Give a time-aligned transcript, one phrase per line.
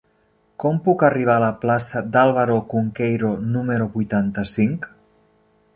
[0.61, 4.91] Com puc arribar a la plaça d'Álvaro Cunqueiro número vuitanta-cinc?